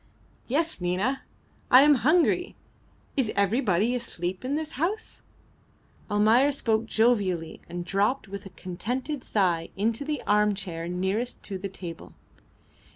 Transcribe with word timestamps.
"Yes, 0.47 0.81
Nina. 0.81 1.21
I 1.69 1.83
am 1.83 1.93
hungry. 2.01 2.55
Is 3.15 3.31
everybody 3.35 3.93
asleep 3.93 4.43
in 4.43 4.55
this 4.55 4.71
house?" 4.71 5.21
Almayer 6.09 6.51
spoke 6.51 6.87
jovially 6.87 7.61
and 7.69 7.85
dropped 7.85 8.27
with 8.27 8.47
a 8.47 8.55
contented 8.57 9.23
sigh 9.23 9.69
into 9.75 10.03
the 10.03 10.23
armchair 10.25 10.87
nearest 10.87 11.43
to 11.43 11.59
the 11.59 11.69
table. 11.69 12.13